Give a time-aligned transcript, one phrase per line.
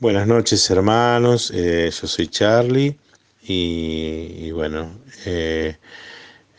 [0.00, 2.96] Buenas noches hermanos, eh, yo soy Charlie
[3.42, 4.92] y, bueno,
[5.26, 5.76] eh,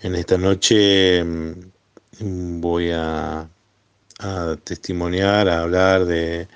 [0.02, 3.48] en esta noche mm, voy a,
[4.66, 6.50] testimoniar, a hablar de,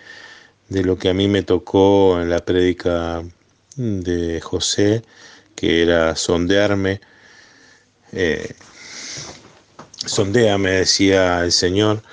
[0.68, 3.24] de lo que a mí me tocó en la prédica
[3.78, 5.04] de José,
[5.56, 7.00] que era sondearme.
[8.12, 8.54] Eh,
[10.06, 12.04] sondéame, decía el Señor.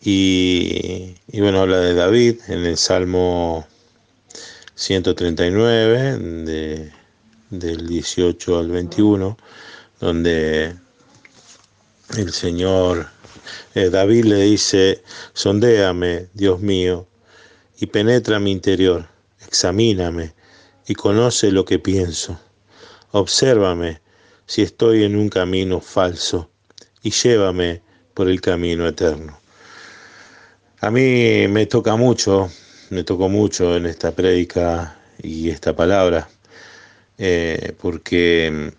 [0.00, 3.66] Y, bueno, habla de David en el Salmo
[4.76, 6.92] 139, de,
[7.48, 9.36] del 18 al 21,
[10.00, 10.76] donde
[12.16, 13.08] el Señor
[13.74, 17.06] eh, David le dice, sondéame, Dios mío,
[17.78, 19.08] y penetra mi interior,
[19.46, 20.34] examíname
[20.86, 22.38] y conoce lo que pienso.
[23.12, 24.02] Obsérvame
[24.46, 26.50] si estoy en un camino falso
[27.02, 27.80] y llévame
[28.12, 29.40] por el camino eterno.
[30.80, 32.50] A mí me toca mucho,
[32.90, 36.28] me tocó mucho en esta prédica y esta palabra,
[37.18, 38.72] eh, porque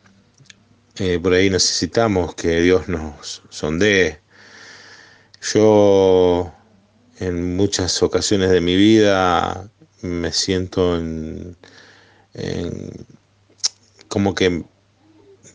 [0.97, 4.19] eh, por ahí necesitamos que Dios nos sondee.
[5.53, 6.53] Yo
[7.19, 9.69] en muchas ocasiones de mi vida
[10.01, 11.55] me siento en,
[14.07, 14.63] como que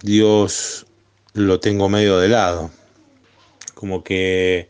[0.02, 0.86] Dios
[1.34, 2.70] lo tengo medio de lado,
[3.74, 4.68] como que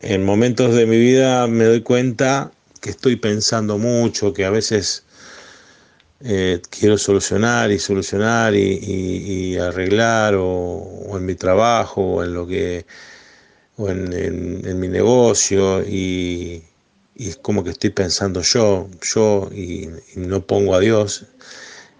[0.00, 5.04] en momentos de mi vida me doy cuenta que estoy pensando mucho, que a veces
[6.20, 12.86] eh, quiero solucionar y solucionar y, arreglar o, en mi trabajo o en lo que
[13.76, 16.62] o en, mi negocio y,
[17.14, 21.26] y, es como que estoy pensando yo, yo y, no pongo a Dios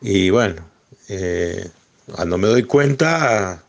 [0.01, 0.69] y bueno,
[1.09, 1.69] eh,
[2.15, 3.63] cuando me doy cuenta,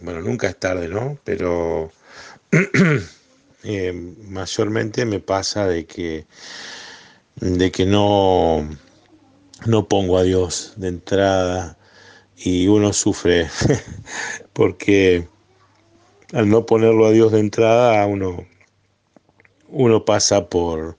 [0.00, 1.18] bueno, nunca es tarde, ¿no?
[1.24, 1.92] Pero
[3.64, 6.26] eh, mayormente me pasa de que,
[7.36, 8.68] de que no,
[9.66, 11.78] no pongo a Dios de entrada
[12.36, 13.48] y uno sufre
[14.52, 15.28] porque
[16.32, 18.46] al no ponerlo a Dios de entrada uno,
[19.68, 20.96] uno pasa por,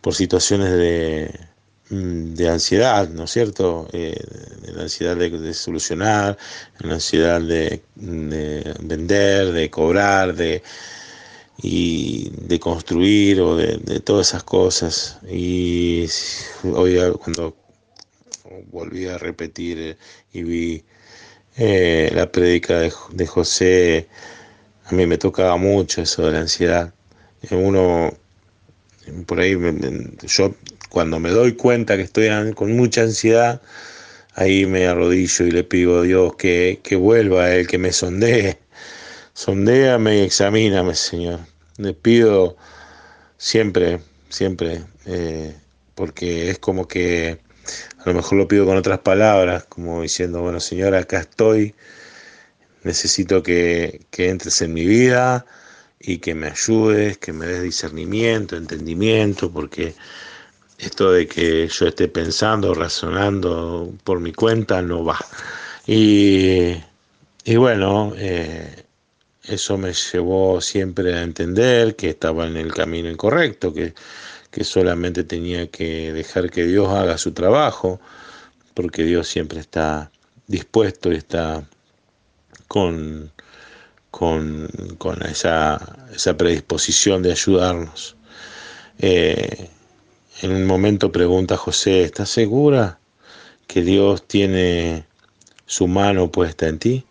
[0.00, 1.46] por situaciones de,
[1.90, 3.88] de ansiedad, ¿no es cierto?
[3.92, 4.18] Eh,
[4.62, 6.36] de la ansiedad de, solucionar,
[6.78, 10.62] la ansiedad de, vender, de cobrar, de
[11.62, 15.18] y de construir o de, todas esas cosas.
[15.28, 16.06] Y
[16.64, 17.56] hoy cuando
[18.70, 19.96] volví a repetir
[20.32, 20.84] y vi
[21.56, 24.08] eh, la prédica de, José,
[24.84, 26.92] a mí me tocaba mucho eso de la ansiedad.
[27.50, 28.12] Uno,
[29.26, 29.56] por ahí,
[30.26, 30.54] yo
[30.90, 33.60] cuando me doy cuenta que estoy con mucha ansiedad,
[34.34, 38.58] ahí me arrodillo y le pido a Dios que, que vuelva Él, que me sondee.
[39.36, 41.40] Sondéame y examíname, Señor.
[41.76, 42.56] Le pido
[43.36, 45.54] siempre, siempre, eh,
[45.94, 47.38] porque es como que
[47.98, 51.74] a lo mejor lo pido con otras palabras, como diciendo, bueno, Señor, acá estoy,
[52.82, 55.44] necesito que, que entres en mi vida
[56.00, 59.94] y que me ayudes, que me des discernimiento, entendimiento, porque
[60.78, 65.18] esto de que yo esté pensando, razonando por mi cuenta, no va.
[65.86, 66.74] Y,
[67.44, 68.85] y bueno, eh,
[69.48, 73.94] eso me llevó siempre a entender que estaba en el camino incorrecto, que,
[74.50, 78.00] que solamente tenía que dejar que Dios haga su trabajo,
[78.74, 80.10] porque Dios siempre está
[80.46, 81.64] dispuesto y está
[82.68, 83.30] con,
[84.10, 84.68] con,
[84.98, 88.16] con esa, esa, predisposición de ayudarnos.
[88.98, 89.70] Eh,
[90.42, 92.98] en un momento pregunta José, ¿estás segura
[93.66, 95.06] que Dios tiene
[95.66, 97.06] su mano puesta en ti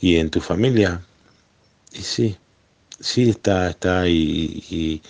[0.00, 1.02] y en tu familia?
[1.96, 2.36] Y sí,
[3.00, 5.00] sí está, está y,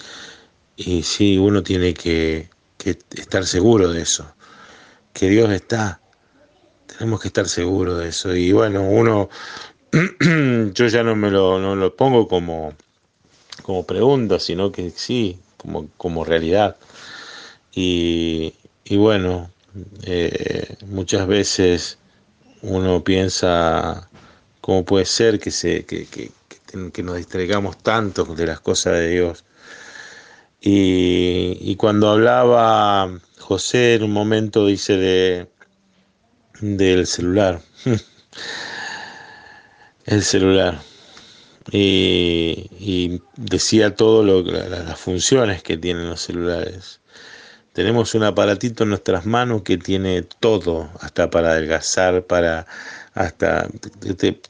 [0.76, 2.48] y, sí, uno tiene que,
[2.78, 4.32] que, estar seguro de eso,
[5.12, 6.00] que Dios está,
[6.86, 8.36] tenemos que estar seguros de eso.
[8.36, 9.28] Y bueno, uno,
[10.74, 12.74] yo ya no me lo, no lo pongo como,
[13.62, 16.76] como pregunta, sino que sí, como, como realidad.
[17.74, 18.54] Y,
[18.84, 19.50] y bueno,
[20.04, 21.98] eh, muchas veces
[22.62, 24.08] uno piensa
[24.60, 26.06] cómo puede ser que, se, que,
[26.66, 29.44] que, nos distraigamos tanto de las cosas de Dios.
[30.60, 35.48] Y, cuando hablaba José en un momento dice de
[36.60, 37.60] del celular.
[40.06, 40.80] el celular.
[41.70, 47.00] Y, y decía todo lo, las funciones que tienen los celulares.
[47.72, 52.66] Tenemos un aparatito en nuestras manos que tiene todo, hasta para adelgazar, para
[53.12, 53.68] hasta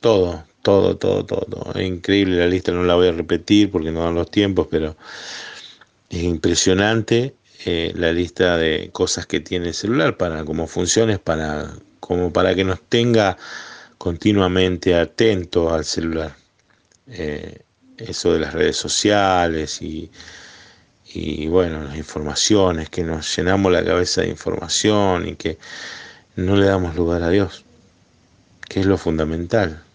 [0.00, 1.72] todo, todo, todo, todo.
[1.76, 4.96] Es increíble la lista, no la voy a repetir porque no dan los tiempos, pero
[6.10, 11.70] es impresionante eh, la lista de cosas que tiene el celular para como funciones para
[12.00, 13.36] como para que nos tenga
[13.96, 16.34] continuamente atento al celular.
[17.06, 17.60] Eh,
[17.98, 20.10] eso de las redes sociales y,
[21.14, 25.58] y bueno, las informaciones, que nos llenamos la cabeza de información y que
[26.34, 27.64] no le damos lugar a Dios,
[28.68, 29.85] que es lo fundamental.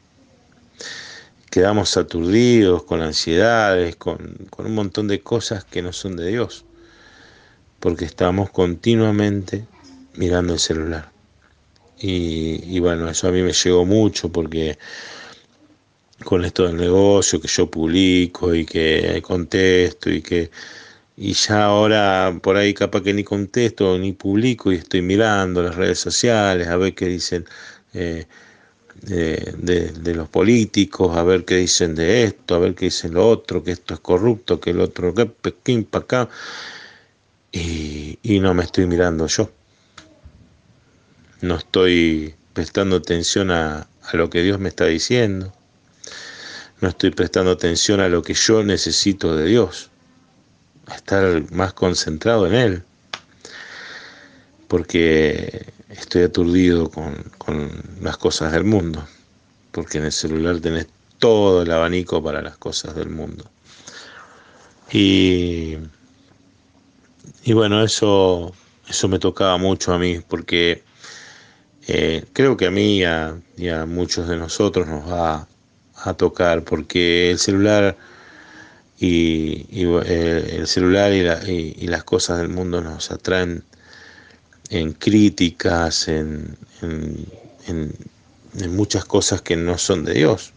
[1.51, 6.65] Quedamos aturdidos con ansiedades, con, con un montón de cosas que no son de Dios,
[7.80, 9.68] porque estamos continuamente
[10.15, 11.12] mirando el celular.
[12.00, 14.80] Y, y, bueno, eso a mí me llegó mucho porque
[16.24, 20.51] con esto del negocio que yo publico y que contesto y que
[21.18, 25.75] y ya ahora por ahí capaz que ni contesto ni publico y estoy mirando las
[25.75, 27.45] redes sociales a ver qué dicen
[27.94, 28.25] eh,
[28.95, 33.63] de, los políticos, a ver qué dicen de esto, a ver qué dicen lo otro,
[33.63, 36.29] que esto es corrupto, que el otro, que pequín para acá,
[37.51, 39.49] y, y no me estoy mirando yo.
[41.41, 45.53] No estoy prestando atención a, a lo que Dios me está diciendo.
[46.79, 49.91] No estoy prestando atención a lo que yo necesito de Dios
[50.95, 52.83] estar más concentrado en Él,
[54.67, 57.69] porque estoy aturdido con, con,
[58.01, 59.05] las cosas del mundo,
[59.71, 60.88] porque en el celular tenés
[61.19, 63.45] todo el abanico para las cosas del mundo.
[64.91, 65.77] Y,
[67.43, 68.53] y bueno, eso,
[68.88, 70.83] eso me tocaba mucho a mí, porque
[71.88, 73.35] eh, creo que a mí y a,
[73.81, 75.47] a muchos de nosotros nos va
[75.95, 77.97] a tocar, porque el celular
[78.99, 83.63] y, eh, el celular y, la, y, las cosas del mundo nos atraen
[84.71, 87.27] en críticas, en, en,
[87.68, 90.53] en, muchas cosas que no son de Dios.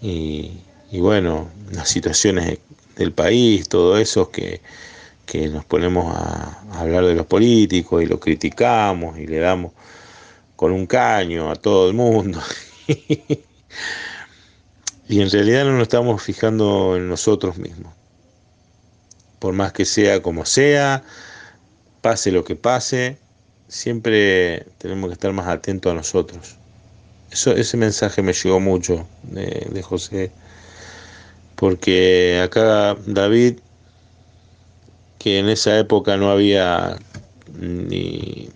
[0.00, 0.52] Y,
[0.92, 2.58] bueno, las situaciones
[2.96, 4.60] del país, todo eso que,
[5.26, 9.72] que nos ponemos a, a hablar de los políticos y lo criticamos y le damos
[10.54, 12.40] con un caño a todo el mundo.
[15.10, 17.94] Y en realidad no nos estamos fijando en nosotros mismos.
[19.38, 21.02] Por más que sea como sea,
[22.00, 23.18] pase lo que pase,
[23.68, 26.56] siempre tenemos que estar más atentos a nosotros.
[27.30, 30.30] Eso, ese mensaje me llegó mucho de, José,
[31.56, 33.58] porque acá David,
[35.18, 36.96] que en esa época no había
[37.52, 38.48] ni,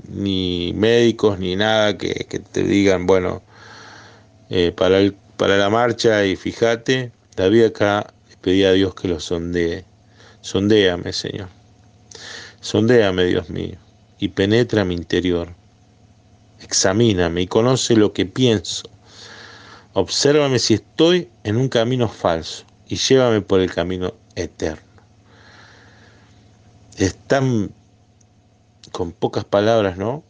[0.75, 3.43] médicos ni nada que, te digan, bueno,
[4.49, 9.19] eh, para el para la marcha y fíjate, David acá pedía a Dios que lo
[9.19, 9.85] sondee.
[10.41, 11.49] Sondéame, Señor.
[12.63, 13.77] Sondéame, Dios mío,
[14.21, 15.53] y penetra mi interior.
[16.61, 18.89] Examíname y conoce lo que pienso.
[19.95, 24.81] Obsérvame si estoy en un camino falso y llévame por el camino eterno.
[26.97, 27.73] Es tan,
[28.93, 30.23] con pocas palabras, ¿no?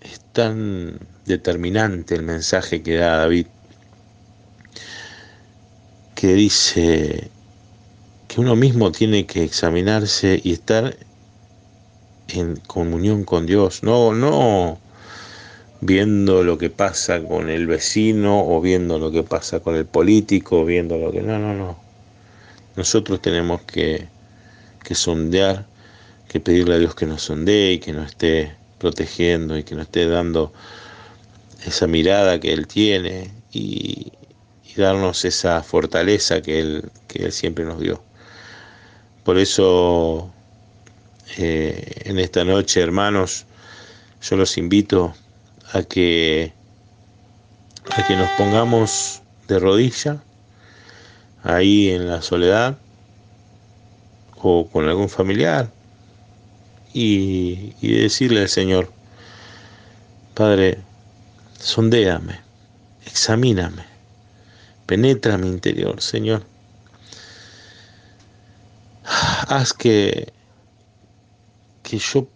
[0.00, 3.48] Es tan determinante el mensaje que da David
[6.14, 7.30] que dice
[8.28, 10.96] que uno mismo tiene que examinarse y estar
[12.28, 14.78] en comunión con Dios, no, no
[15.80, 20.64] viendo lo que pasa con el vecino o viendo lo que pasa con el político,
[20.64, 21.22] viendo lo que...
[21.22, 21.78] No, no, no.
[22.76, 24.08] Nosotros tenemos que,
[24.82, 25.66] que sondear,
[26.28, 29.84] que pedirle a Dios que nos sondee y que nos esté protegiendo y que nos
[29.84, 30.52] esté dando
[31.64, 34.12] esa mirada que Él tiene y,
[34.76, 38.02] darnos esa fortaleza que Él, que él siempre nos dio.
[39.24, 40.30] Por eso,
[41.36, 43.46] eh, en esta noche, hermanos,
[44.22, 45.14] yo los invito
[45.72, 46.52] a que,
[47.90, 50.22] a que nos pongamos de rodilla
[51.42, 52.78] ahí en la soledad
[54.36, 55.70] o con algún familiar
[56.92, 58.90] y, decirle al Señor,
[60.34, 60.78] Padre,
[61.58, 62.40] sondéame,
[63.04, 63.96] examíname
[64.86, 66.44] Penetra mi interior, Señor.
[69.04, 70.32] Haz que,
[71.86, 72.26] que yo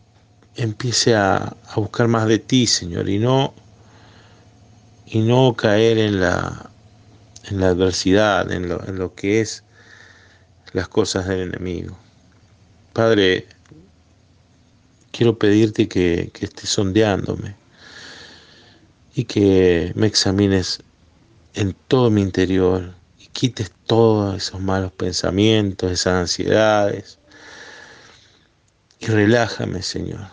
[0.54, 3.52] empiece a, a, buscar más de ti, Señor, y no,
[5.06, 6.70] y no caer en la,
[7.48, 9.64] en la adversidad, en lo, en lo que es
[10.72, 11.98] las cosas del enemigo.
[12.92, 13.48] Padre,
[15.10, 17.56] quiero pedirte que, que estés sondeándome
[19.16, 20.78] y que me examines
[21.54, 27.19] en todo mi interior y quites todos esos malos pensamientos, esas ansiedades.
[29.02, 30.28] Y relájame, Señor,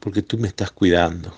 [0.00, 1.36] porque tú me estás cuidando.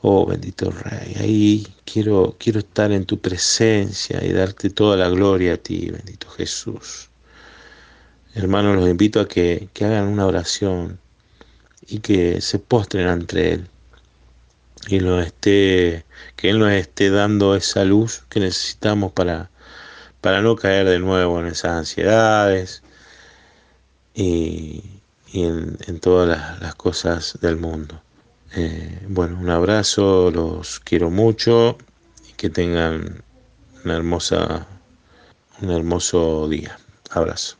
[0.00, 5.54] Oh bendito Rey, ahí quiero, quiero estar en tu presencia y darte toda la gloria
[5.54, 7.10] a ti, bendito Jesús.
[8.34, 10.98] Hermanos, los invito a que, que hagan una oración
[11.86, 13.68] y que se postren ante Él
[14.88, 19.50] y lo esté, que Él nos esté dando esa luz que necesitamos para,
[20.22, 22.82] para no caer de nuevo en esas ansiedades
[24.14, 24.82] y,
[25.32, 28.00] y en, todas las, las, cosas del mundo.
[28.56, 31.78] Eh, bueno, un abrazo, los quiero mucho
[32.28, 33.22] y que tengan
[33.84, 34.66] una hermosa,
[35.62, 36.78] un hermoso día.
[37.10, 37.56] Abrazo.